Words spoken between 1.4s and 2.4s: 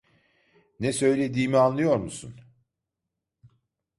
anlıyor musun?